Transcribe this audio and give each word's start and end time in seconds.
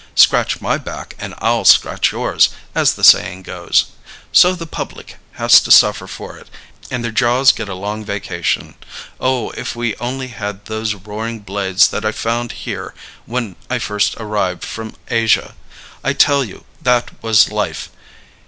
'Scratch 0.15 0.59
my 0.61 0.79
back 0.79 1.15
and 1.19 1.35
I'll 1.37 1.63
scratch 1.63 2.11
yours,' 2.11 2.49
as 2.73 2.95
the 2.95 3.03
saying 3.03 3.43
goes. 3.43 3.85
So 4.31 4.55
the 4.55 4.65
public 4.65 5.17
has 5.33 5.61
to 5.61 5.69
suffer 5.69 6.07
for 6.07 6.37
it 6.39 6.47
and 6.89 7.03
their 7.03 7.11
jaws 7.11 7.51
get 7.51 7.69
a 7.69 7.75
long 7.75 8.03
vacation. 8.03 8.73
Oh, 9.19 9.51
if 9.51 9.75
we 9.75 9.95
only 9.97 10.29
had 10.29 10.65
those 10.65 10.95
roaring 10.95 11.41
blades 11.41 11.89
that 11.89 12.03
I 12.03 12.11
found 12.13 12.53
here 12.65 12.95
when 13.27 13.55
I 13.69 13.77
first 13.77 14.15
arrived 14.17 14.63
from 14.63 14.95
Asia! 15.09 15.53
I 16.03 16.13
tell 16.13 16.43
you, 16.43 16.65
that 16.81 17.11
was 17.21 17.51
life! 17.51 17.91